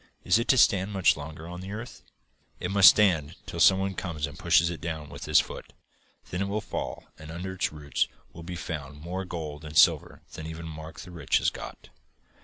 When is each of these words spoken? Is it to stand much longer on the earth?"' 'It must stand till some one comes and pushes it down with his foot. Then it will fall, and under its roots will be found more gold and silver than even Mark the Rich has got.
Is 0.23 0.39
it 0.39 0.47
to 0.47 0.57
stand 0.57 0.91
much 0.93 1.15
longer 1.15 1.47
on 1.47 1.61
the 1.61 1.73
earth?"' 1.73 2.01
'It 2.59 2.71
must 2.71 2.89
stand 2.89 3.35
till 3.45 3.59
some 3.59 3.77
one 3.77 3.93
comes 3.93 4.25
and 4.25 4.35
pushes 4.35 4.71
it 4.71 4.81
down 4.81 5.09
with 5.09 5.25
his 5.25 5.39
foot. 5.39 5.73
Then 6.31 6.41
it 6.41 6.47
will 6.47 6.59
fall, 6.59 7.03
and 7.19 7.29
under 7.29 7.53
its 7.53 7.71
roots 7.71 8.07
will 8.33 8.41
be 8.41 8.55
found 8.55 8.99
more 8.99 9.25
gold 9.25 9.63
and 9.63 9.77
silver 9.77 10.23
than 10.33 10.47
even 10.47 10.65
Mark 10.67 11.01
the 11.01 11.11
Rich 11.11 11.37
has 11.37 11.51
got. 11.51 11.89